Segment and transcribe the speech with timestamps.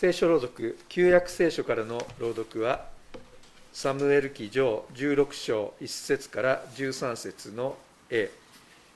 [0.00, 2.86] 聖書朗読旧約聖書からの朗読は
[3.72, 7.76] サムエル記上16章1節から13節の
[8.08, 8.30] A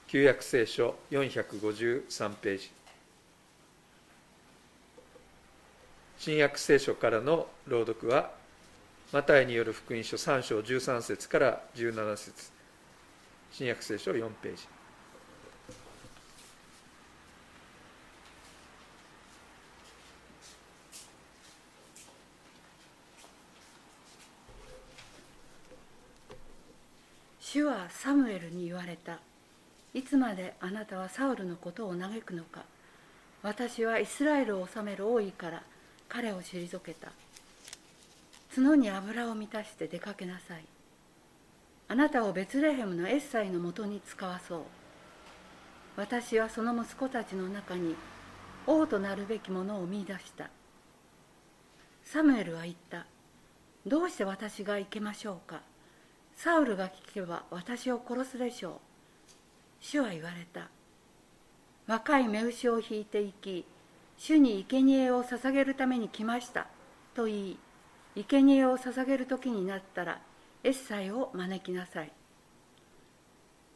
[0.07, 2.71] 旧約聖書453ページ。
[6.19, 8.31] 新約聖書からの朗読は
[9.13, 12.53] マタイによる福音書3章13節から17節。
[13.51, 14.69] 新約聖書4ページ
[27.53, 29.21] 主はサムエルに言われた。
[29.95, 32.65] いつまであなたはサウルのことを嘆くのか。
[33.45, 35.63] 私はイスラエルを治める王位から
[36.09, 37.13] 彼を退けた。
[38.53, 40.65] 角に油を満たして出かけなさい。
[41.87, 44.61] あなたをベツレヘムのエッサイのもとに使わそう。
[45.97, 47.95] 私はその息子たちの中に
[48.67, 50.51] 王となるべきものを見出した。
[52.03, 53.07] サムエルは言った。
[53.87, 55.61] どうして私が行けましょうか。
[56.43, 58.73] サウルが聞けば私を殺すでしょう。
[59.79, 60.71] 主は言われた。
[61.87, 63.65] 若い目牛を引いていき、
[64.19, 66.67] 主に生贄を捧げるために来ました。
[67.15, 67.59] と言い、
[68.17, 70.21] 生贄を捧げる時になったら、
[70.65, 72.11] エッサイを招きなさい。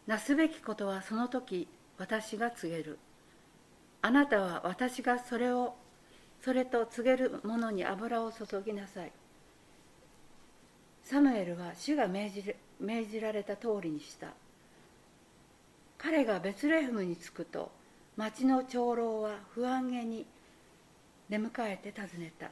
[0.08, 2.98] なすべきことはその時、私が告げる。
[4.02, 5.76] あなたは私がそれを、
[6.40, 9.12] それと告げるものに油を注ぎなさい。
[11.08, 14.32] サムエルは主が命じ命じられた通りにした。
[15.96, 17.70] 彼がベツレヘムに着くと
[18.16, 20.26] 町の長老は不安げに
[21.30, 22.50] 出迎えて尋ねた。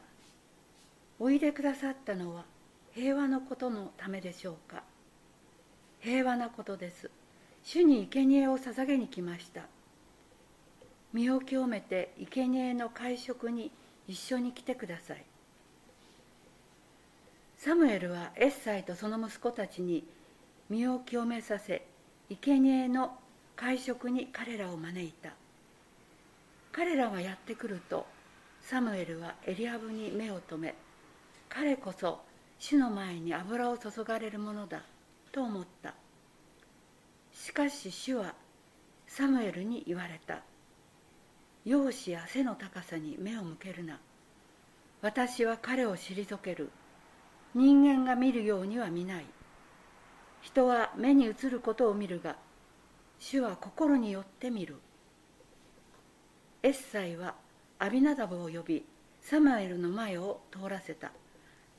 [1.19, 2.45] おいでくださったのは
[2.93, 4.85] 平和のことのためでしょうか？
[6.01, 7.11] 平和なことです。
[7.65, 9.63] 主に生贄を捧げに来ました。
[11.13, 13.73] 身を清めて生贄の会食に
[14.07, 15.25] 一緒に来てください。
[17.65, 20.05] サムエルはエッサイとその息子たちに
[20.69, 21.87] 身を清めさせ
[22.29, 23.17] 生贄の
[23.57, 25.31] 会食に彼らを招いた。
[26.73, 28.07] 彼らがやってくると
[28.61, 30.75] サムエルはエリアブに目を留め
[31.49, 32.21] 彼こそ
[32.59, 34.83] 主の前に油を注がれるものだ
[35.33, 35.95] と思った。
[37.33, 38.35] しかし主は
[39.07, 40.43] サムエルに言われた。
[41.65, 43.99] 容姿や背の高さに目を向けるな。
[45.01, 46.69] 私は彼を退ける。
[47.55, 49.27] 人間が見るようには見ない。
[50.43, 52.37] 人は目に映ることを見るが
[53.19, 54.77] 主は心によって見る。
[56.63, 57.35] エッサイは
[57.79, 58.85] アビナダブを呼び
[59.21, 61.13] サムエルの前を通らせた。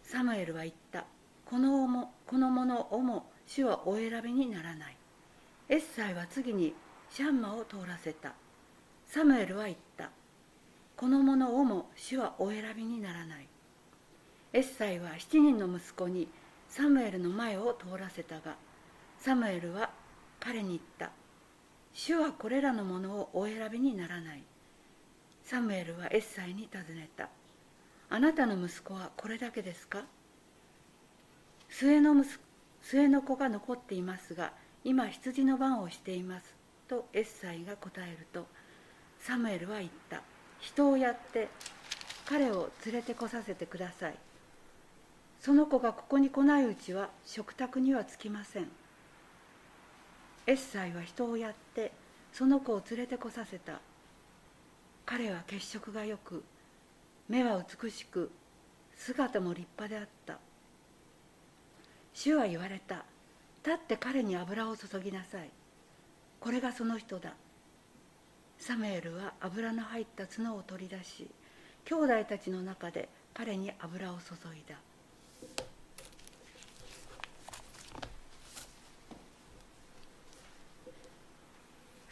[0.01, 1.05] サムエルは言った。
[1.45, 4.97] このもこの者をも主はお選びにならない。
[5.67, 6.73] エッサイは次に
[7.09, 8.33] シャンマを通らせた。
[9.05, 10.09] サムエルは言った。
[10.95, 13.47] この者をも主はお選びにならない。
[14.55, 16.29] エッサイは7人の息子に
[16.69, 18.55] サムエルの前を通らせたが
[19.19, 19.89] サムエルは
[20.39, 21.11] 彼に言った。
[21.93, 24.43] 主はこれらのものをお選びにならない。
[25.43, 27.27] サムエルはエッサイに尋ねた。
[28.09, 30.05] あなたの息子はこれだけですか？
[31.67, 32.15] 末の
[32.81, 34.53] 末の子が残っていますが
[34.85, 36.55] 今羊の番をしています。
[36.87, 38.47] とエッサイが答えると
[39.19, 40.21] サムエルは言った。
[40.61, 41.49] 人をやって
[42.25, 44.15] 彼を連れてこさせてください。
[45.45, 48.67] その子がここに来ないうちは食卓にはつきません。
[50.47, 51.91] エッサイは人をやって
[52.33, 53.79] その子を連れてこさせた。
[55.05, 56.43] 彼は血色がよく
[57.29, 58.31] 目は美しく
[58.95, 60.39] 姿も立派であった。
[62.15, 63.05] 主は言われた。
[63.63, 65.51] 立って彼に油を注ぎなさい。
[66.39, 67.35] これがその人だ。
[68.57, 71.27] サムエルは油の入った角を取り出し
[71.83, 74.77] 兄弟たちの中で彼に油を注いだ。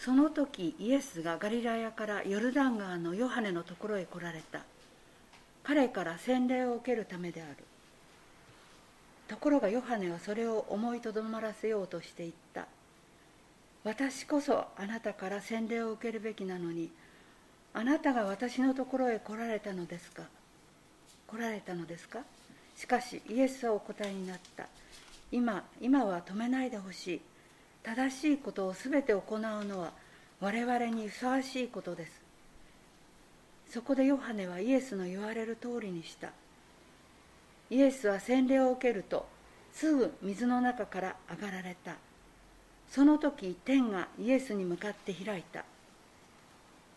[0.04, 4.60] その時イエスがガリラヤからヨルダン川のヨハネのところへ来られた。
[5.64, 7.56] 彼から洗礼を受けるためである。
[9.30, 12.68] ところがヨハネはそれを思いとどまらせようとして言った。
[13.86, 16.90] 私こそあなたから洗礼を受けるべきなのに
[17.74, 20.24] あなたが私のところへ来られたのですか？
[21.28, 22.20] 来られたのですか？
[22.76, 24.68] しかしイエスはお答えになった。
[25.32, 27.22] 今今は止めないでほしい。
[27.84, 29.92] 正しいことを全て行うのは
[30.40, 32.22] 我々にふさわしいことです。
[33.70, 36.32] そこでヨハネはイエスの言われる通りにした。
[37.70, 39.26] イエスは洗礼を受けると
[39.74, 41.96] すぐ水の中から上がられた。
[42.90, 45.66] その時天がイエスに向かって開いた。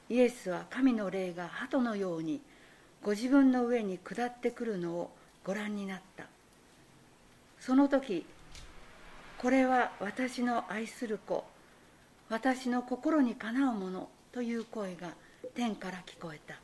[0.09, 2.41] イエスは神の霊が鳩のように
[3.03, 5.11] ご自分の上に下ってくるのを
[5.45, 6.27] ご覧になった。
[7.59, 8.27] その時
[9.39, 11.45] これは私の愛する子
[12.29, 15.11] 私の心にかなうものという声が
[15.55, 16.57] 天から聞こえた。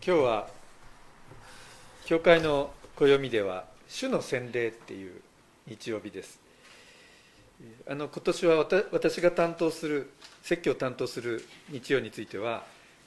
[0.00, 0.48] 今日は
[2.06, 5.20] 教会の暦では主の洗礼っていう
[5.66, 6.47] 日曜日です。
[7.88, 10.10] あの今年は私が担当する
[10.42, 12.64] 説教を担当する日曜については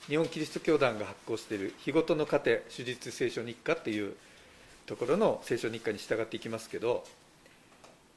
[0.08, 4.16] 日本キリスト教団が発行している日ごとの糧手術聖書日課っていう
[4.86, 7.06] ところの聖書日課に従っていきますけど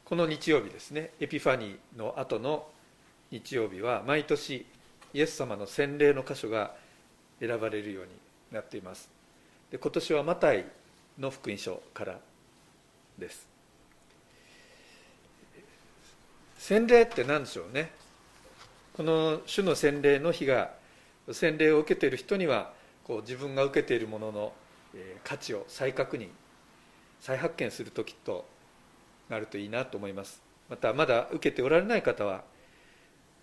[0.05, 2.67] この日曜日ですねエピファニーの後の
[3.31, 4.67] 日曜日は毎年
[5.13, 6.75] イエス様の洗礼の箇所が
[7.41, 8.11] 選ばれるように
[8.51, 9.09] なっています。
[9.71, 10.65] で今年はマタイ
[11.19, 12.19] の福音書から
[13.19, 13.54] です。
[16.67, 17.91] 洗礼って何でしょうね？
[18.95, 20.71] この主の洗礼の日が
[21.31, 22.73] 洗礼を受けている人には
[23.07, 24.53] こう自分が受けているものの
[25.25, 26.29] 価値を再確認
[27.21, 28.47] 再発見する時と
[29.29, 30.41] なるといいなと思います。
[30.71, 32.45] またまだ受けておられない方は、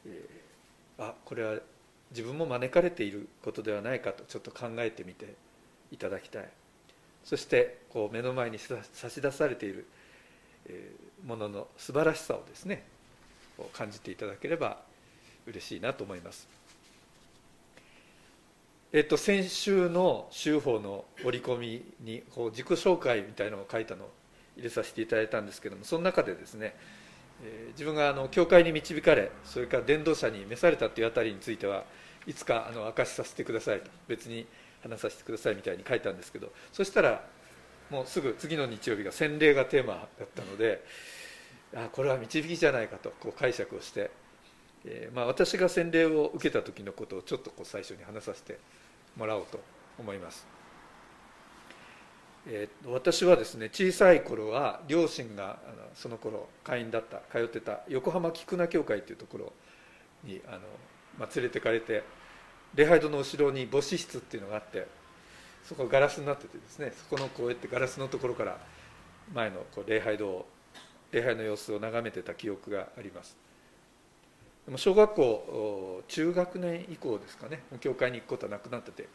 [0.08, 1.60] えー、あこれは
[2.10, 5.36] 自分も招かれていることではないかとちょっと考えてみて
[5.92, 6.50] いただきたい。
[7.24, 9.86] そしてこう目の前に差し出されている
[11.24, 12.84] ものの素晴らしさをですね
[13.74, 14.82] 感じていただければ
[15.48, 16.48] 嬉しいなと思います。
[18.94, 24.12] えっと、先週の週報の折り込みにこう自己紹介みたいなのを書いたのを
[24.58, 26.76] 入れさせていただいたんですけどもその中でですね、
[27.42, 31.86] えー、自分があの教会に導かれそれから伝道者に召されたというあたりについては
[32.28, 34.46] いつかあの明かしさせてくださいと別に
[34.84, 37.24] 話させてくださいみたいに書いたんですけどそしたら
[37.90, 40.84] もうすぐ次の日曜日が洗礼がテーマだったので
[41.76, 44.12] あこれは導きじゃないかとこう解釈をして、
[44.86, 48.60] えーまあ、私が洗礼を受けた時のことをちょっとこう最初に話させて
[49.16, 49.60] もらおうと
[49.98, 50.46] 思います、
[52.48, 59.54] えー、私はですね小さい頃は両親があのその頃会員だった通ってた横浜菊名教会というところ
[60.24, 60.60] にあの、
[61.18, 62.04] まあ、連れてかれて
[62.76, 64.88] 礼拝堂の後ろに母子室っていうのがあって
[65.64, 68.58] そこガラスになっててですねそこのこうやってガラスのところから
[69.34, 70.48] 前のこう礼拝堂を
[71.12, 73.36] 礼拝の様子を眺めてた記憶があります。
[74.66, 77.64] でも小学校中学年以降ですかね。
[77.80, 79.10] 教会に行くことはなくなってて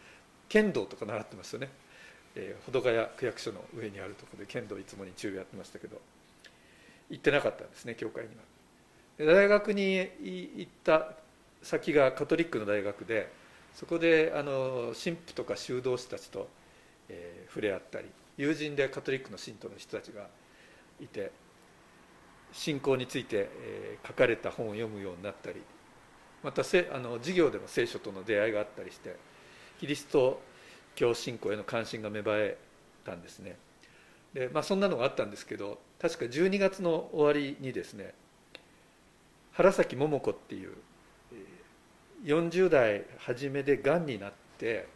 [0.48, 1.68] 剣道とか習ってましたね、
[2.34, 6.00] え、保土ヶ谷区役所の上にあるところで剣道いつも日中やってましたけど
[7.10, 9.34] 行ってなかったんですね教会には。
[9.34, 11.12] 大学に行った
[11.62, 13.32] 先がカトリックの大学で
[13.74, 16.48] そこであの神父とか修道士たちと、
[17.08, 18.06] えー、触れ合ったり
[18.36, 20.26] 友人でカトリックの信徒の人たちが
[21.00, 21.32] いて
[22.56, 25.60] 信仰について、え書かれた本を読むようになったり
[26.42, 29.16] またせあの授業でも聖書との出会いがあったりして
[29.78, 30.40] キリスト
[30.94, 32.56] 教信仰への関心が芽生え
[33.04, 33.56] たんですね。
[34.32, 38.14] で、まあ、そんなのがあったんですけど確か12月の終わりにですね
[39.52, 40.72] 原崎桃子っていう
[42.24, 44.86] 40代初めでがんになって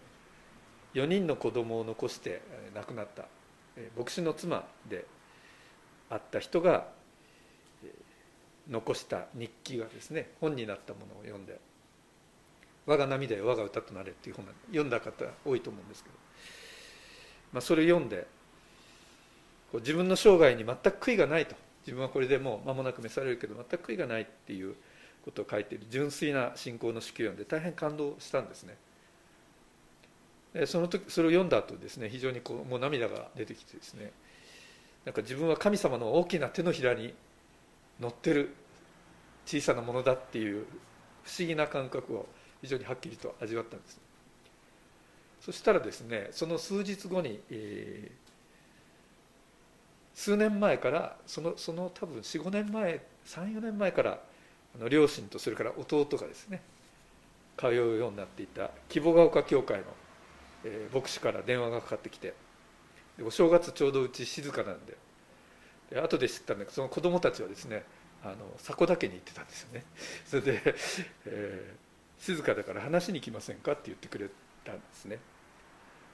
[0.94, 2.42] 4人の子供を残して
[2.74, 3.24] 亡くなった
[3.96, 5.04] 牧師の妻で
[6.08, 6.88] あった人が
[8.70, 11.58] 残した日記がですね本になったものを読んで
[12.86, 16.14] 「我が涙よ我が歌となれ」っていう本が読んだ方多いと思うんですけど、
[17.52, 18.26] まあ、それを読んで
[19.74, 21.54] 自分の生涯に全く悔いがないと。
[21.82, 24.74] 自分はこれでもう間もなく召されるけど全く悔いがないっていう
[25.24, 28.76] ことを書いている純粋な信仰の手記を読んで大変感動したんですね。
[30.66, 34.10] その時それを読んだ後ですね非常にこうもう涙が出てきてですね
[35.04, 37.14] なんか自分は神様の大きな手のひらに
[38.00, 38.54] 乗ってる。
[39.50, 40.64] 小さなものだっていう
[41.24, 42.26] 不思議な感覚を
[42.60, 44.00] 非常にはっきりと味わったんです。
[45.40, 48.18] そしたらですねその数日後に、えー、
[50.14, 54.20] 数年前からそのその多分45年前34年前から
[54.76, 56.62] あの両親とそれから弟がですね
[57.56, 59.84] 通うようになっていた希望ヶ丘教会の、
[60.64, 62.34] えー、牧師から電話がかかってきて
[63.20, 64.96] お正月ちょうどうち静かなんで
[65.90, 67.84] で後で知ったんだけどその子供たちはですね
[68.22, 69.84] あの迫田家に行ってたんですよね。
[70.26, 70.62] それで、
[71.26, 74.28] えー、静かだから話しに来ませんか?」って言ってくれ
[74.64, 75.18] たんですね。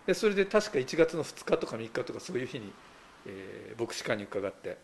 [0.07, 2.73] でそれで確か1月の2日とか3日とかそういう日に、
[3.27, 4.79] えー、牧師館に伺って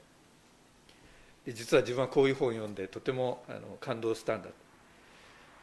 [1.46, 4.50] で実は自分はこういう本を読んでとてもあの感動したんだ。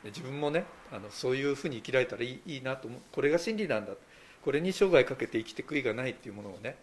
[0.06, 3.02] 自分もねあのそういうふうに生きられたらいいいいなと思う。
[3.12, 3.94] これが真理なんだ。
[4.42, 6.78] これに生涯かけて生きて悔いがないっていうものをね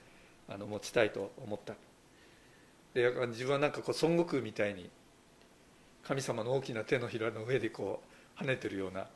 [0.48, 1.74] あの持ちたいと思った。
[2.96, 4.88] で自分はなんかこう孫悟空みたいに
[6.02, 8.00] 神様の大きな手のひらの上でこ
[8.40, 9.06] う跳ねてるような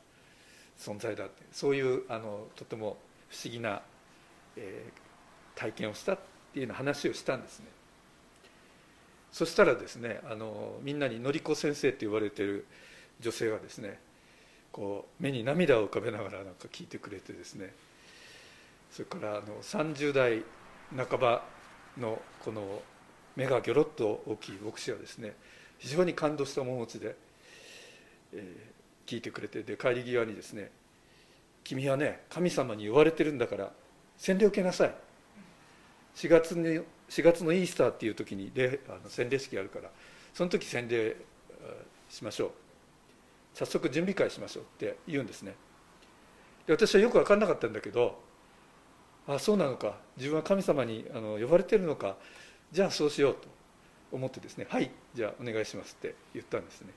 [0.77, 2.97] 存在だってそういうあのとても
[3.29, 3.81] 不思議な、
[4.55, 6.19] えー、体験をしたっ
[6.53, 7.65] ていうような話をしたんですね。
[9.31, 12.67] そしたらですねあのみんなにのりこ先生って言われてる
[13.19, 13.97] 女性がですね
[14.71, 17.73] こう目に涙を浮かべながらなんか聞いてくれてですね
[18.91, 20.43] それからあの30代
[20.95, 21.43] 半ば
[21.97, 22.81] のこの
[23.35, 25.35] 目がギョロッと大きい牧師はですね
[25.79, 27.15] 非常に感動した面持ちで、
[28.33, 30.71] えー、聞いてくれてで帰り際にですね
[31.63, 33.71] 「君はね神様に言われてるんだから
[34.17, 34.95] 洗礼を受けなさい」
[36.15, 38.51] 4月に4月のイースターっていう時に
[38.87, 39.89] あの洗礼式あるから
[40.33, 41.15] その時洗礼
[42.09, 42.51] しましょう。
[43.53, 45.55] 早速準備会しましょうって言うんですね。
[46.65, 48.21] で私はよく分かんなかったんだけど
[49.27, 49.97] あそうなのか。
[50.17, 52.17] 自分は神様にあの呼ばれてるのか。
[52.71, 53.47] じゃあそうしようと
[54.11, 56.89] 思ってですねはいじゃあお願いしますって言ったんですね。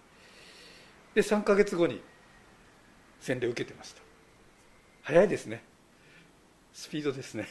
[1.14, 2.00] で3か月後に
[3.20, 4.02] 洗礼を受けてました。
[5.02, 5.62] 早いですね。
[6.72, 7.46] スピードですね、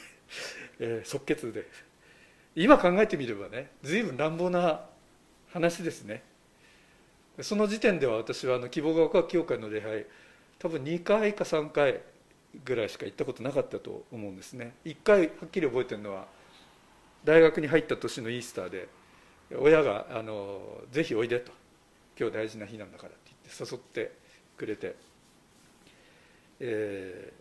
[0.80, 1.66] えー、即決で。
[2.56, 4.82] 今考えてみればね随分乱暴な
[5.52, 6.24] 話ですね。
[7.42, 10.06] その時点では私はあの希望が丘教会の礼拝
[10.60, 12.02] 多分2回か3回
[12.64, 14.76] ぐらいしか行ったことなかったと思うんですね。
[14.86, 16.28] 1回はっきり覚えてるのは
[17.24, 18.90] 大学に入った年のイースターで
[19.58, 21.52] 親があの「ぜひおいで」と
[22.20, 24.12] 「今日大事な日なんだから」って言って誘って
[24.58, 24.96] くれて、
[26.60, 27.34] え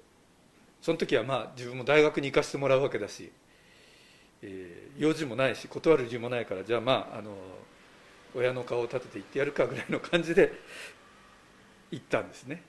[0.81, 3.33] ー、その時はまあ自分も大学に行かせてもらうわけだし、
[4.43, 7.37] えー、用事もないし断る理由もないからじゃあまああの
[8.35, 10.53] 親の顔を立てて行ってやるかぐらいの感じで
[11.91, 12.63] 行ったんですね。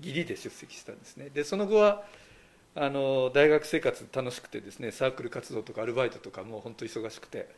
[0.00, 1.28] 義理で出席したんですね。
[1.28, 2.06] でその後は
[2.74, 7.48] あの大学生活楽しくてですねサークル活動とかアルバイトとかもう本当忙しくて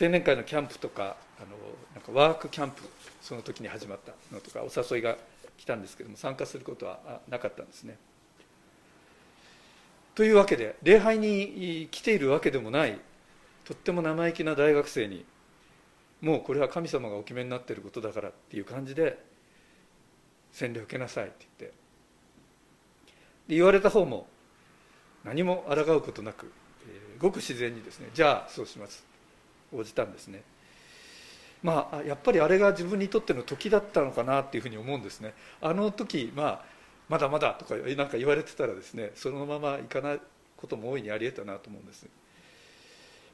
[0.00, 1.56] 青年会のキャンプとかあの
[1.94, 2.82] なんかワークキャンプ
[3.22, 5.16] その時に始まったのとかお誘いが
[5.56, 7.96] 来たんですけども参加することはなかったんですね。
[10.16, 12.98] というわけで礼拝に来ているわけでもない
[13.64, 15.24] とっても生意気な大学生に
[16.20, 19.18] もうこれは神様がお決めになっていることだからっていう感じで
[20.52, 21.83] 洗礼を受けなさいって言って
[23.48, 24.26] で言われた方も
[25.24, 26.52] 何も抗うことなく、
[26.86, 29.04] えー、ごく自然にですねじゃあそうします。
[29.72, 30.42] 応じたんですね。
[31.62, 35.34] まあやっぱりあれが自分にとっての時だったのかなっていうふうに思うんですね。
[35.60, 36.64] あの時まあ
[37.08, 40.20] まだまだとかなんか言われてたらですねそのままいかない
[40.56, 42.06] ことも大いにありえたなと思うんです、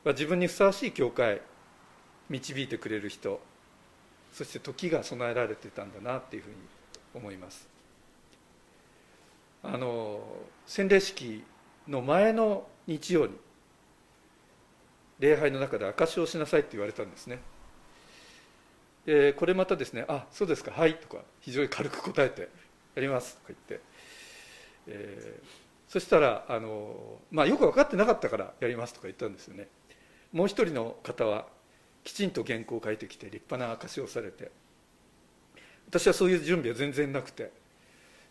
[0.05, 1.41] まあ、自分にふさわしい教会
[2.29, 3.41] 導いてくれる人
[4.33, 6.57] そして時が備えられてたんだなっていうふうに
[7.15, 7.69] 思います。
[9.63, 10.21] あの
[10.67, 11.45] 洗礼式
[11.87, 13.33] の前の日曜に
[15.19, 17.41] 礼拝の中で証しをしなさいって言われたんですね。
[19.05, 22.49] でこれまたですね「あそうですかはい」とか非常に軽く答えて
[22.95, 23.81] 「やります」とか言って、
[24.87, 29.69] えー、そしたらあの、まあ、よく分かってなかったからやりますとか言ったんですよね。
[30.33, 31.49] もう一人の方は
[32.05, 34.51] きちんと原稿を書いてきて立派な証しをされて。
[35.89, 37.51] 私はそういう準備は全然なくて。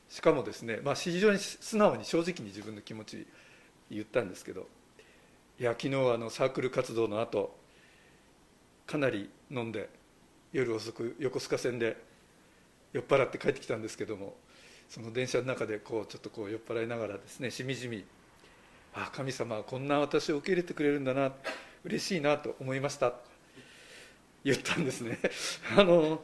[0.09, 3.27] しかもですね、まあ、非常に素直に正直に自分の気持ち
[3.91, 4.67] 言ったんですけど
[5.59, 7.55] いや昨日あのサークル活動の後
[8.87, 9.89] かなり飲んで
[10.51, 11.97] 夜遅く横須賀線で
[12.91, 14.35] 酔っ払って帰ってきたんですけども
[14.89, 18.03] その電車の中でこうちょっとこう酔っ払いながらですねしみじみ
[18.95, 21.31] 「ああ神様はこんな私を受け入れてくれるんだな
[21.83, 23.13] 嬉しいなと思いました」
[24.43, 25.19] 言ったんですね。
[25.77, 26.23] あの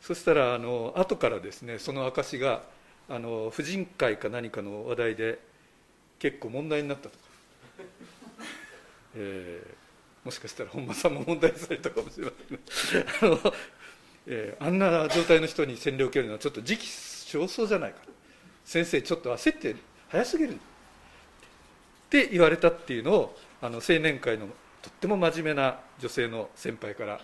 [0.00, 2.62] そしたらあの後からですねその証が
[3.08, 5.38] あの婦人会か何かの話題で
[6.18, 7.24] 結構問題になったとか、
[9.14, 12.32] えー、もしかしたら本間さんも問題されたかもしれま
[12.66, 13.52] せんねあの、
[14.26, 17.98] えー、あんな状態の人に洗礼を受けるのはちょっと時期尚早じゃないか。
[18.64, 19.76] 先生ちょっと焦って
[20.08, 20.54] 早すぎる。
[20.54, 20.56] っ
[22.10, 24.46] て言われたっていうのをあの青年会の
[24.82, 27.18] とっても真面目な女性の先輩から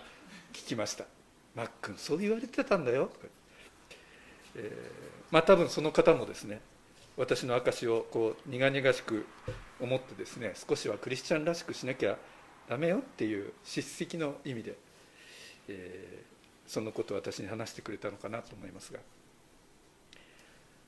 [0.53, 1.05] 聞きました
[1.55, 3.27] 「マックンそう言われてたんだよ」とか、
[4.55, 6.61] えー、まあ多分その方もですね
[7.17, 9.25] 私の証をこう苦々しく
[9.79, 12.17] 思ってですね少しはクリスチャンらしくしなきゃ
[12.69, 14.75] ダメよっていう叱責の意味で、
[15.67, 18.99] えー、そのことを私に話してくれたのかなと思いますが。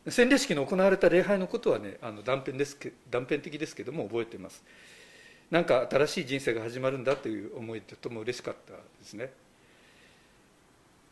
[0.09, 2.77] 洗礼式の行われた礼拝のことはねあの断片です
[3.09, 4.63] 断片的ですけども覚えています。
[5.51, 9.31] なんか新しい人生が始まるんだという思いでとても嬉しかったですね。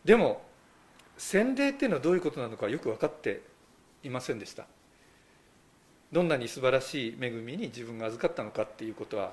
[0.04, 0.42] でも
[1.18, 3.42] 洗礼っていうのはどういうことなのかよく分かって
[4.04, 4.66] いませんでした。
[6.12, 9.32] どんなに素晴らしい恵みに自分が預かったのかっていうことは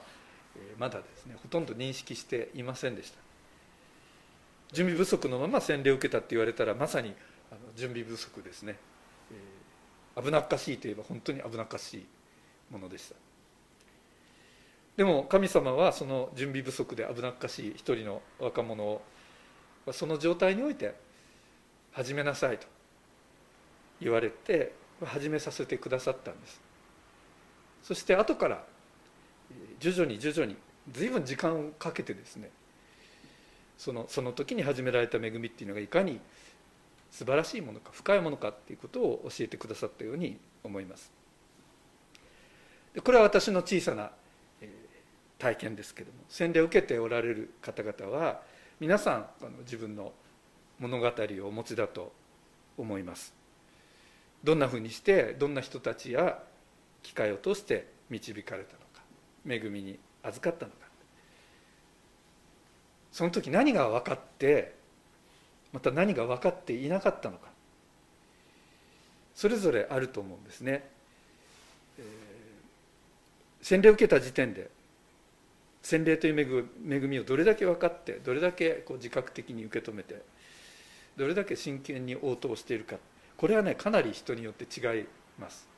[0.79, 3.19] まだですねほとんど認識していませんでした。
[4.73, 7.15] 準備不足のまま洗礼を受けたって言われたらまさに
[7.77, 8.79] 準備不足ですね、
[10.17, 12.07] 危なっかしいといえば本当に危なっかしい
[12.71, 13.15] ものでした。
[14.97, 19.03] でも神様はその準備不足で危なっかしい一人の若者を
[19.93, 20.95] その状態において
[21.93, 22.67] 始めなさいと
[24.01, 24.73] 言われて
[25.05, 26.61] 始めさせてくださったんです。
[27.83, 28.65] そして後から
[29.81, 30.57] 徐々に徐々に
[30.91, 32.51] 随分時間をかけてですね
[33.77, 36.21] そのその時に始められた恵みっていうのがいかに
[37.11, 41.13] 素晴らしいものか深いものかっていうことを教えてくださったように思います。
[42.95, 44.11] でこれは私の小さな
[45.39, 48.43] 体験ですけども洗礼を受けておられる方々は
[48.79, 50.13] 皆さんあの自分の
[50.83, 52.13] 物語をお持ちだと
[52.77, 53.33] 思います。
[54.43, 56.43] どんなふうにしてどんな人たちや
[57.05, 59.03] 機会を通して導かれたのか
[59.49, 60.79] 恵みに預かったのか。
[63.13, 64.75] その時何が分かって
[65.73, 67.49] また何が分かっていなかったのか。
[69.37, 70.85] それぞれあると思うんですね、
[71.99, 74.69] えー、洗礼を受けた時点で
[75.83, 80.23] 洗礼という恵みをどれだけ分かってどれだけこう自覚的に受け止めて
[81.17, 82.97] どれだけ真剣に応答しているか。
[83.37, 85.07] これはねかなり人によって違い
[85.39, 85.69] ます。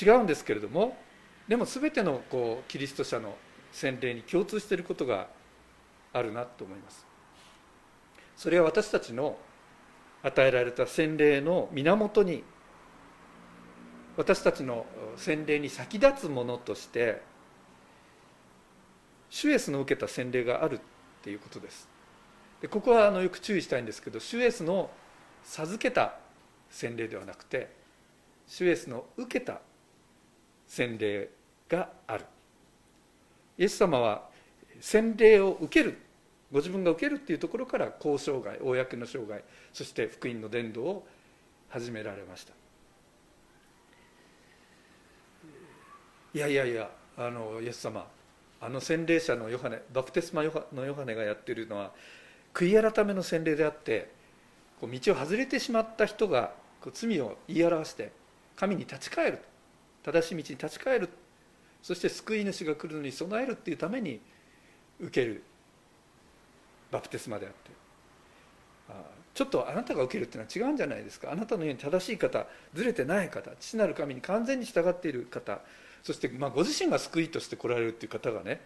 [0.00, 0.96] 違うんですけれども
[1.48, 3.36] でも全てのこうキリスト者の
[3.72, 5.28] 洗礼に共通していることが
[6.12, 7.06] あるなと思います。
[8.36, 9.36] それは私たちの
[10.22, 12.44] 与えられた洗礼の源に
[14.16, 17.20] 私たちの洗礼に先立つものとして
[19.28, 20.80] シュエスの受けた洗礼があるっ
[21.22, 21.89] ていうことです。
[22.60, 24.90] でここはあのよく注意したいんですけどシュエスの
[25.44, 26.14] 授けた
[26.70, 27.70] 洗礼ではなくて
[28.46, 29.60] シュエスの受けた
[30.66, 31.30] 洗礼
[31.68, 32.24] がある。
[33.58, 34.28] イエス様は
[34.80, 35.98] 洗礼を受ける
[36.50, 41.06] ご自分が受けるっていうところから公生涯公の生涯そして福音の伝道を
[41.68, 42.52] 始められました。
[46.32, 48.06] いやいやいやあのイエス様
[48.60, 51.92] あの洗礼者のヨハネバプテスマのヨハネがやってるのは
[52.54, 54.10] 悔い改めの洗礼であって
[54.80, 58.12] こう道を外れてしまった人がこう罪を言い表して
[58.56, 59.38] 神に立ち返る
[60.02, 61.08] 正しい道に立ち返る。
[61.82, 64.20] そして救い主が来るのに備えるっていうために
[64.98, 65.42] 受ける。
[66.90, 67.70] バプテスマであって。
[69.32, 71.30] ちょっとあなたが受けるっていうのは違うんじゃないですか。
[71.30, 75.60] あなたのように正しい方ずれてない方父なる神に完全に従っている方
[76.02, 78.60] そしてまご自身が救いとして来られるっていう方がね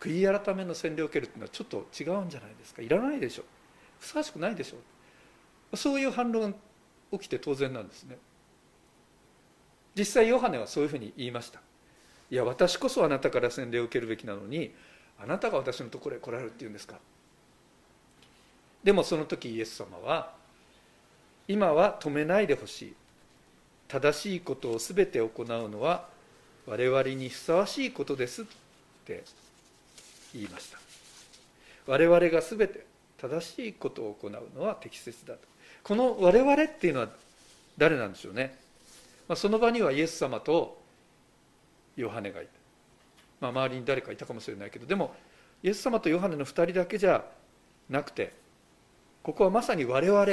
[0.00, 2.82] 悔い改めの洗礼を受けるっていうのはちょっと違うんじゃないですか。
[2.82, 3.44] いらないでしょ。
[3.98, 5.76] ふさわしくないでしょ。
[5.76, 6.56] そういう反論が
[7.12, 8.18] 起きて当然なんですね。
[9.96, 11.60] 実際ヨハネはそういうふうに言いました。
[12.30, 14.72] いや私こそあなたから洗礼を受けるべきなのに
[15.18, 16.98] あなたが私のところへ来られるっていうんですか。
[18.84, 20.32] でもその時イエス様は
[21.48, 22.94] 今は止めないでほしい。
[23.88, 26.06] 正しいことを全て行うのは
[26.66, 28.44] 我々にふさわしいことですっ
[29.06, 29.24] て
[30.34, 30.78] 言いました。
[31.86, 32.86] 我々が全て
[33.16, 35.40] 正しいことを行うのは適切だと。
[35.82, 37.08] この我々っていうのは
[37.76, 38.58] 誰なんでしょうね、
[39.28, 40.80] まあ、その場にはイエス様と
[41.96, 42.50] ヨハネがいた、
[43.40, 44.86] まあ、周りに誰かいたかもしれないけど。
[44.86, 45.14] でも
[45.62, 47.24] イエス様とヨハネの2人だけじゃ
[47.88, 48.32] なくて
[49.22, 50.26] ここはまさに我々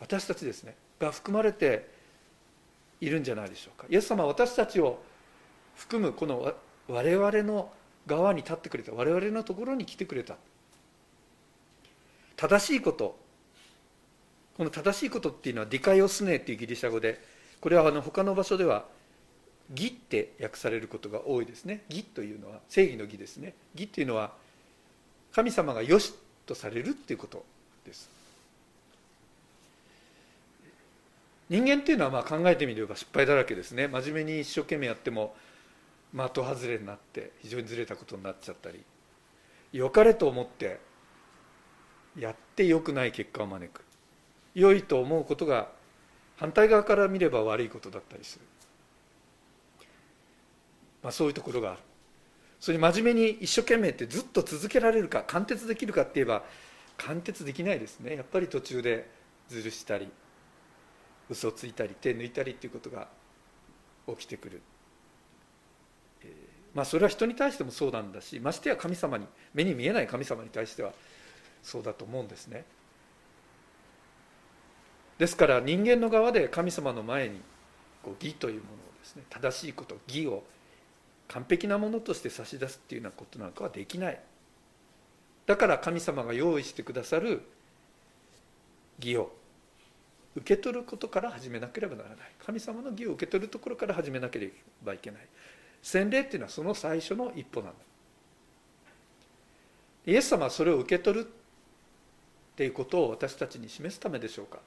[0.00, 0.74] 私たちですね。
[0.98, 1.88] が含まれて
[3.00, 3.86] いるんじゃないでしょうか。
[3.90, 5.02] イエス様は私たちを
[5.76, 6.54] 含むこの
[6.88, 7.70] 我々の
[8.06, 8.92] 側に立ってくれた。
[8.92, 10.36] 我々のところに来てくれた。
[12.36, 13.18] 正しいこと。
[14.56, 17.20] この正しいことっていうのはディカイオスネっていうギリシャ語で
[17.60, 18.84] これはあの他の場所では
[19.74, 21.84] 義って訳されることが多いですね。
[21.88, 23.54] 義というのは正義の義ですね。
[23.74, 24.32] 義っていうのは
[25.32, 26.14] 神様が良し
[26.46, 27.44] とされるっていうこと
[27.84, 28.10] です。
[31.50, 33.88] 人間っていうのはまあ考えてみれば失敗だらけですね。
[33.88, 35.34] 真面目に一生懸命やっても
[36.14, 38.82] 的外れになって非常にずれたことになっちゃったり。
[39.72, 40.78] 良かれと思って
[42.16, 43.84] やって良くない結果を招く。
[44.54, 45.68] 良いと思うことが
[46.36, 48.44] 反対側から見れば悪いことだったりする、
[51.02, 51.80] まあ、そういうところがある。
[52.60, 56.44] それに真面目に一生懸命ってずっと続けられるか貫徹できるかって言えば
[56.96, 58.14] 貫徹できないですね。
[58.14, 59.10] やっぱり途中で
[59.48, 60.08] ずるしたり
[61.28, 63.08] 嘘ついたり手抜いたりっていうことが
[64.06, 64.62] 起きてくる、
[66.74, 70.92] まあそれは人に対してもそうなんだしましてや神様に目に見えない神様に対しては
[71.62, 72.64] そうだと思うんですね。
[75.18, 77.40] ですから人間の側で神様の前に
[78.02, 80.42] こう義というものをですね正しいこと義を
[81.28, 84.20] 完璧なものとして差し出すっていうようなことなんかはできない。
[85.46, 87.42] だから神様が用意してくださる
[88.98, 89.30] 義を
[90.36, 92.18] 受け取ることから始めなければならない。
[92.44, 94.50] 神様の義を受け取るところから始めなけれ
[94.82, 95.20] ばいけない。
[95.84, 97.76] 洗礼っていうのはその最初の一歩なんだ。
[100.06, 101.28] イエス様はそれを受け取るっ
[102.56, 104.60] ていうことを私たちに示すためでしょうか。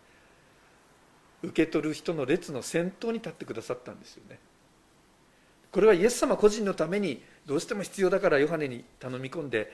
[1.42, 4.38] 受け取る人の列の先頭に立ってくださったんですよね。
[5.72, 9.72] これはイエス様個人のためにどうしても必要だからヨハネに頼み込んで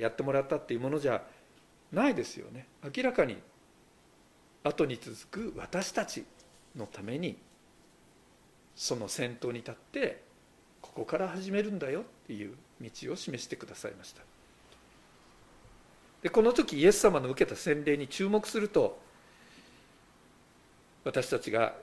[0.00, 1.22] やってもらったっていうものじゃ
[1.92, 2.66] ないですよね。
[2.96, 3.36] 明らかに
[4.64, 6.24] 後に続く私たち
[6.74, 7.36] のために
[8.74, 10.31] その先頭に立って
[10.82, 14.20] ここから始めるんだよっていう道を示してくださいました。
[16.22, 19.00] でこの時イエス様の受けた洗礼に注目すると
[21.04, 21.74] 私たちが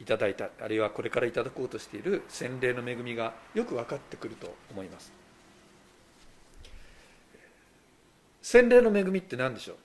[0.00, 5.12] いただいたあるいはこれからいただこうとしている洗礼の恵みがよく分かってくると思います。
[8.42, 9.76] 洗礼の恵みって何でしょう？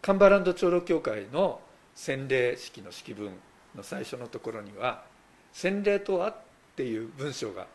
[0.00, 1.60] カンバランド長老教会の
[1.94, 3.32] 洗礼式の式文
[3.74, 5.04] の最初のところには
[5.52, 6.36] 「洗礼とは?」っ
[6.76, 7.66] ていう文章が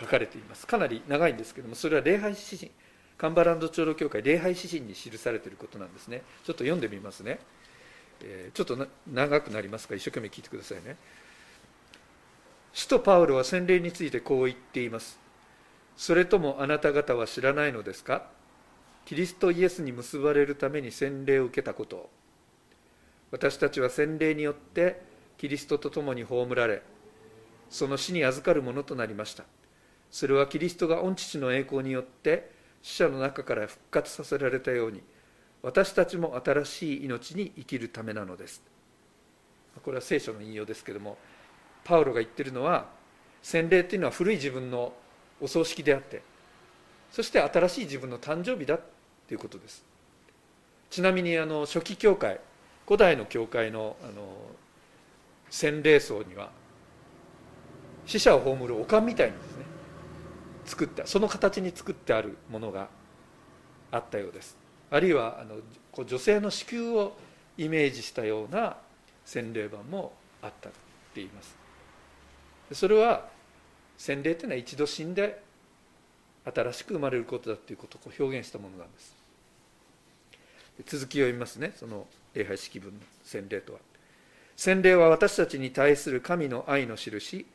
[0.00, 0.66] 書かれています。
[0.66, 2.70] かなり長いんですけどもそれは礼拝指針
[3.16, 6.22] カンバランド長老教会礼拝指針に記されていることなんですね。
[6.44, 7.38] ちょっと読んでみますね、
[8.22, 10.96] えー、ちょっと長くなりますから一生懸命聞いてくださいね
[12.72, 15.18] 使徒パウロは洗礼についてこう言っています。
[15.96, 18.26] それともあなた方は知らないのですか？
[19.04, 22.10] キリストイエスに結ばれるために洗礼を受けたこと
[23.30, 25.02] 私たちは洗礼によって
[25.38, 26.82] キリストと共に葬られ
[27.68, 29.44] その死に預かるものとなりました。
[30.10, 35.02] それはキリストが御父の栄光によって死者の中から復活させられたように
[35.62, 38.62] 私たちも新しい命に生きるためなのです。
[39.82, 41.18] これは聖書の引用ですけども
[41.82, 42.86] パウロが言ってるのは
[43.42, 44.92] 洗礼っていうのは古い自分の
[45.40, 46.22] お葬式であって
[47.10, 48.84] そして新しい自分の誕生日だと
[49.32, 49.84] いうことです。
[50.90, 52.38] ちなみにあの初期教会
[52.86, 54.36] 古代の教会のあの
[55.54, 56.50] 洗礼層には
[58.06, 59.64] 死者を葬るおかんみたいにですね。
[60.66, 62.88] 作ったその形に作ってあるものが
[63.92, 64.56] あったようです。
[64.90, 67.16] あるいはあの女性の子宮を
[67.56, 68.76] イメージしたような
[69.24, 70.12] 洗礼板も
[70.42, 70.78] あったって
[71.16, 71.56] 言います。
[72.72, 73.28] それは
[73.96, 75.40] 洗礼というのは一度死んで
[76.52, 79.14] 新しく生まれることだということを表現したものなんです。
[80.84, 81.72] 続きを読みますね。
[81.76, 83.78] その礼拝式文の洗礼とは。
[84.56, 87.46] 洗礼は私たちに対する神の愛の印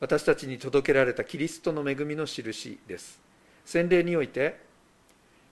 [0.00, 3.20] 私たちに届けられたキリストの恵みの印です。
[3.64, 4.60] 洗礼において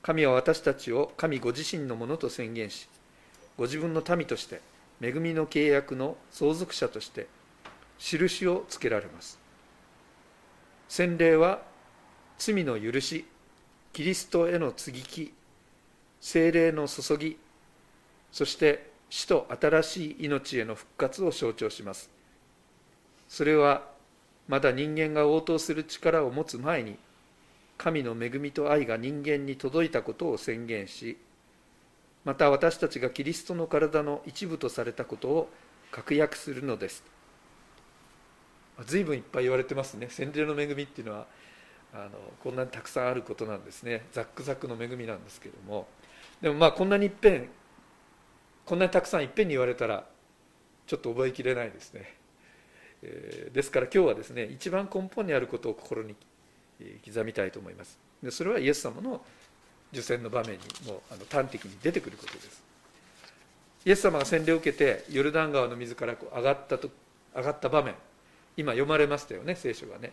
[0.02, 2.88] 神は私たちを神ご自身のものと宣言し
[3.56, 4.60] ご自分の民として
[5.00, 7.26] 恵みの契約の相続者として
[7.98, 9.38] 印をつけられます。
[10.88, 11.62] 洗礼は
[12.38, 13.24] 罪の許し
[13.92, 15.32] キリストへの接ぎ木
[16.20, 17.38] 精霊の注ぎ
[18.30, 22.08] そして死と新しい命への復活を象徴します。
[23.28, 23.82] それは
[24.48, 26.96] まだ人間が応答する力を持つ前に
[27.76, 31.18] 神の恵みと愛が人間に届いたことを宣言し
[32.24, 35.50] また私たちがキリストの体の一部とされたことを
[35.90, 37.04] 確約するのです。
[38.86, 40.08] 随分いっぱい言われてますね。
[40.08, 41.26] 洗礼の恵みっていうのは
[41.92, 44.06] あのこんなにたくさんあることなんですね。
[44.12, 45.86] ザックザックの恵みなんですけども。
[46.40, 47.48] でもまあこんなにいっぺん
[48.64, 50.04] こんなにたくさんいっぺんに言われたら
[50.86, 52.14] ちょっと覚えきれないですね、
[53.02, 56.14] えー、ですから今日はですね一番根本にあることを心に
[57.04, 57.98] 刻みたいと思います。
[58.22, 59.20] でそれはイエス様の
[59.92, 62.62] 受洗の場面にもあの端的に出てくることです。
[63.84, 66.90] イエス様が洗礼を受けてヨルダン川の水からこう上がったと
[67.34, 67.94] 上がった場面
[68.56, 70.12] 今読まれましたよね聖書がね。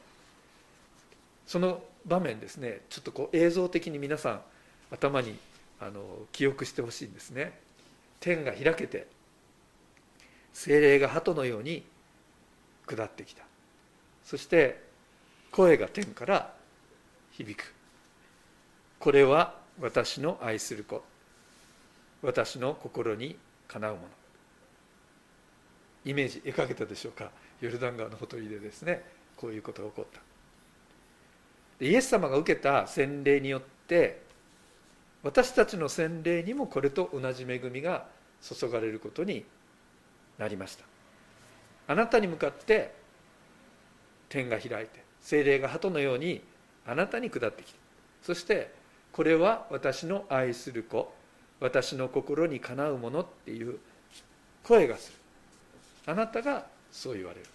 [1.45, 4.41] その場面ですねちょっとこう映像的に皆さん
[4.91, 5.35] 頭に
[5.79, 7.57] あの記憶してほしいんですね。
[8.19, 9.08] 天が開けて
[10.53, 11.84] 精霊が鳩のように
[12.86, 13.43] 下ってきた。
[14.23, 14.84] そして
[15.51, 16.53] 声が天から
[17.32, 17.73] 響く。
[18.99, 21.01] これは私の愛する子。
[22.21, 24.08] 私の心にかなうもの。
[26.05, 27.32] イメージ描けたでしょうか？
[27.62, 29.03] ヨルダン川のほとりでですね
[29.38, 30.05] こういうことが起こっ
[31.79, 31.86] た。
[31.86, 34.21] イエス様が受けた洗礼によって
[35.23, 38.05] 私たちの洗礼にもこれと同じ恵みが
[38.41, 39.43] 注がれることに
[40.38, 40.86] なりました。
[41.88, 42.93] あなたに向かって
[44.29, 46.41] 天が開いて精霊が鳩のように
[46.86, 47.79] あなたに下ってきた
[48.21, 48.71] そして
[49.12, 51.12] これは私の愛する子
[51.60, 53.79] 私の心にかなうものっていう
[54.63, 55.17] 声がする。
[56.05, 57.45] あなたがそう言われる。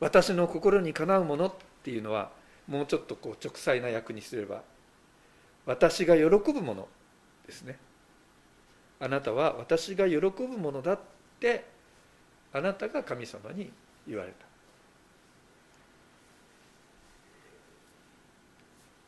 [0.00, 2.30] 私の心にかなうものっていうのは
[2.68, 4.62] もうちょっとこう直裁な役にすれば
[5.66, 6.88] 私が喜ぶもの
[7.46, 7.78] ですね。
[9.00, 11.00] あなたは私が喜ぶものだっ
[11.40, 11.64] て
[12.52, 13.70] あなたが神様に
[14.06, 14.32] 言われ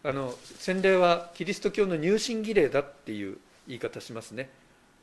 [0.02, 0.10] た。
[0.10, 4.50] あの洗礼はキリスト教の入信儀礼だっていう言い方しますね。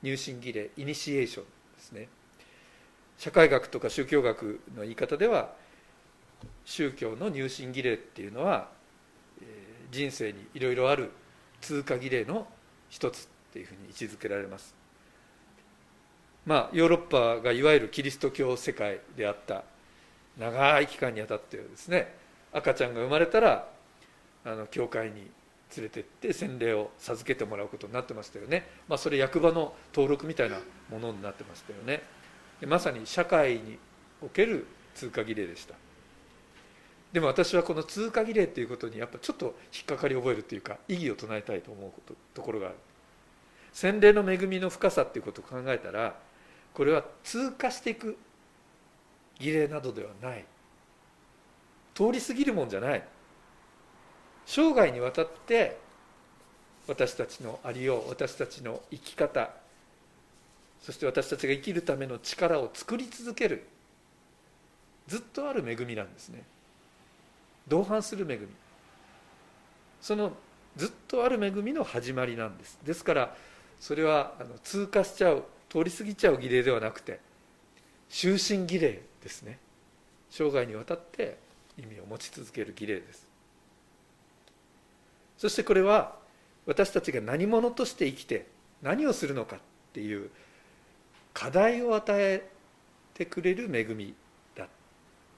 [0.01, 1.43] 入信儀礼イニシエーション
[1.75, 2.07] ですね。
[3.17, 5.53] 社会学とか宗教学の言い方では
[6.65, 8.69] 宗教の入信儀礼っていうのは
[9.91, 11.12] 人生にいろいろある
[11.62, 12.47] 通過儀礼の
[12.89, 14.76] 一つっていうふうに位置づけられます。
[16.45, 19.63] まあヨーロッパがいわゆるキリスト教世界であった
[20.38, 22.13] 長い期間にあたってはですね
[22.52, 23.67] 赤ちゃんが生まれたら
[24.43, 25.32] あの教会に
[25.76, 30.58] 連れてって洗礼を授けてもらうことになってましたよね、まあ、それ役場の登録みたいな
[30.91, 32.04] ものになってましたよね。
[32.67, 33.78] まさに社会に
[34.21, 35.76] おける通過儀礼でした。
[37.13, 42.76] でも私はこの通過儀礼っていうことにやっぱちょっと引っかかり覚えるっていうか意義を唱えたいと思うことところがある。
[43.71, 46.15] 洗礼の恵みの深さっていうことを考えたら
[46.73, 48.17] これは通過していく
[49.39, 50.43] 儀礼などではない。
[51.93, 53.04] 通り過ぎるもんじゃない。
[54.47, 55.78] 生涯にわたって
[56.88, 59.52] 私たちのありよう私たちの生き方
[60.82, 63.67] そして私たちが生きるための力を作り続ける。
[65.08, 66.43] ずっとある恵みなんですね。
[67.67, 68.47] 同伴する恵み。
[70.02, 70.34] その
[70.76, 72.80] ずっとある恵みの始まりなんです。
[72.84, 73.36] ですから
[73.80, 77.19] それはあの通過しちゃう通り過ぎちゃう儀礼ではなくて
[78.10, 79.60] 終身儀礼ですね。
[80.30, 81.38] 生涯にわたって
[81.78, 83.28] 意味を持ち続ける儀礼です。
[85.38, 86.15] そしてこれは
[86.65, 88.47] 私たちが何者として生きて
[88.82, 89.60] 何をするのかっ
[89.93, 90.30] ていう
[91.34, 92.49] 課題を与え
[93.13, 94.13] てくれる恵み
[94.56, 94.67] だ。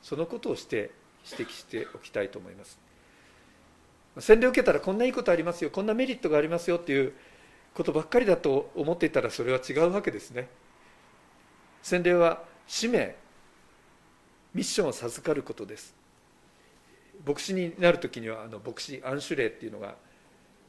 [0.02, 0.92] そのことをして
[1.30, 2.80] 指摘しておきたいと思います。
[4.20, 7.12] 洗礼を受けたらこんないいことありますよこんなメリットがありますよっていう
[7.74, 10.48] ことばっかりだと思っていたらそれは違うわけですね。
[11.84, 13.16] 洗礼は使命
[14.54, 15.94] ミッションを授かることです。
[17.26, 19.96] 牧師になる時にはあの牧師安守礼っていうのが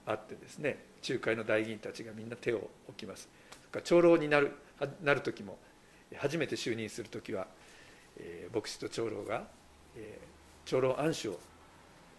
[0.06, 3.28] あってですね仲介の大議員たちがみんな手を置きます。
[3.84, 4.52] 長老になる
[5.02, 5.58] なる時も
[6.16, 7.46] 初めて就任する時は、
[8.18, 9.44] えー、牧師と長老が、
[9.96, 10.18] え、
[10.66, 11.40] 長老安守を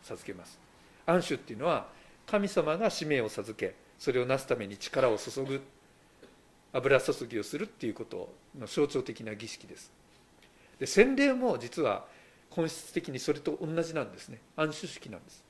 [0.01, 0.57] 授けます。
[1.05, 1.87] 安守っていうのは
[2.25, 5.61] 神様が使命を授けそれをなすために力を注ぐ
[6.73, 9.91] 油注ぎをするっていうことの象徴的な儀式です。
[10.79, 12.05] で洗礼も実は
[12.49, 14.39] 本質的にそれと同じなんですね。
[14.55, 15.43] 安守式なんです。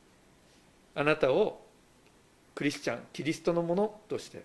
[0.96, 1.62] あなたを
[2.56, 4.44] クリスチャンキリストのものとして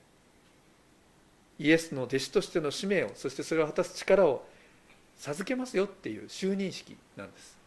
[1.58, 4.44] イエスの弟子としての使命をそしてそれを果たす力を
[5.16, 7.61] 授けますよっていう就任式なんです。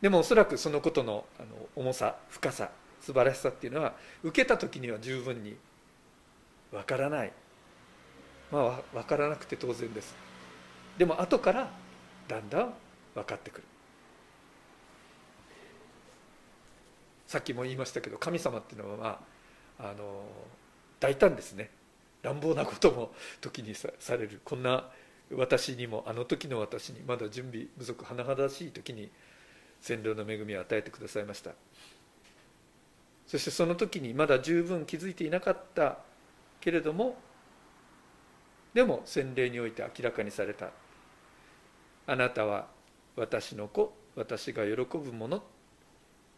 [0.00, 5.56] でもおそらくそのことのあの重さ深さ素晴らしさっていうのは受けた時には十分に
[6.72, 7.32] わからない。
[8.50, 10.14] まあ分からなくて当然です。
[10.98, 11.70] でも後から
[12.28, 12.74] だんだん
[13.14, 13.64] 分かってくる。
[17.26, 19.20] さっきも言いましたけど神様っていうのはま
[19.78, 20.24] ああの
[20.98, 21.70] 大胆ですね。
[22.22, 24.40] 乱暴なことも時にさされる。
[24.44, 24.88] こんな
[25.32, 29.10] 私にもあの時の私にまだ準備不足甚だしい時に
[29.80, 31.52] 洗礼の恵みを与えてくださいました。
[33.26, 35.98] そしてその時にまだ十分気づいていなかった
[36.60, 37.16] けれども
[38.74, 40.70] でも洗礼において明らかにされた。
[42.06, 42.66] あなたは
[43.16, 45.42] 私の子私が喜ぶもの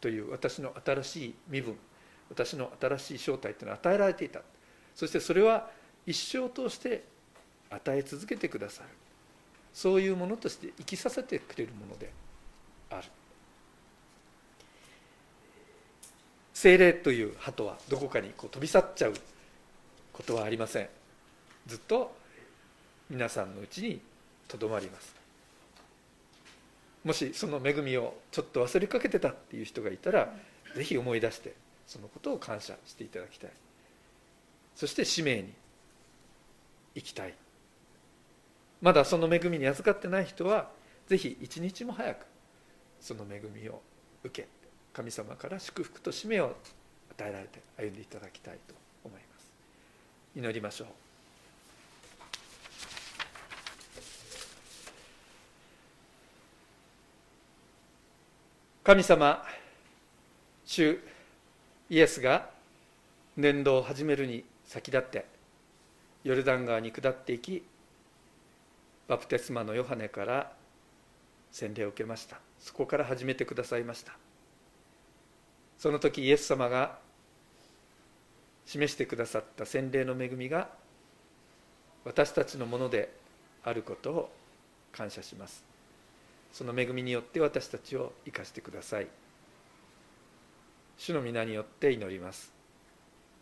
[0.00, 1.76] という私の新しい身分
[2.28, 4.40] 私の新しい正体というのは与えられていた。
[4.94, 5.70] そしてそれは
[6.07, 7.05] 一生を通して
[7.70, 8.88] 与え続けてくださる。
[9.72, 12.12] そういうものとして生きさせてくれるもので
[12.90, 13.05] ある。
[16.62, 19.14] 精霊という鳩はどこかにこう飛び去っちゃう
[20.12, 20.88] ことはありません。
[21.66, 22.14] ずっと
[23.11, 24.01] 皆さんのうちに
[24.46, 25.12] とどまります。
[27.03, 30.33] もしその恵みをちょっと忘れかけてたっていう人がいたら
[30.77, 31.53] ぜひ思い出して
[31.85, 33.51] そのことを感謝していただきたい。
[34.77, 35.53] そして使命に
[36.94, 37.35] 行きたい。
[38.81, 40.70] まだその恵みに預かってない人は
[41.09, 42.25] ぜひ一日も早く
[43.01, 43.83] その恵みを
[44.22, 44.62] 受け
[44.92, 46.55] 神様から祝福と使命を
[47.12, 48.74] 与えられて歩んでいただきたいと
[49.05, 49.48] 思います。
[50.37, 50.88] 祈りましょう。
[58.85, 59.44] 神様
[60.64, 60.98] 主
[61.88, 62.50] イエスが
[63.37, 65.24] 年度を始めるに先立って
[66.24, 67.62] ヨルダン川に下っていき
[69.07, 70.52] バプテスマのヨハネから
[71.52, 72.38] 洗礼を受けました。
[72.59, 74.16] そこから始めてくださいました。
[75.83, 76.97] その時イエス様が
[78.66, 80.68] 示してくださった洗礼の恵みが
[82.05, 83.12] 私たちのもので
[83.64, 84.33] あることを
[84.92, 85.64] 感謝します。
[86.53, 89.09] その恵みによって私たちを生かしてください。
[90.99, 92.53] 主の皆によって祈ります。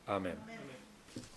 [0.06, 0.79] アーメン。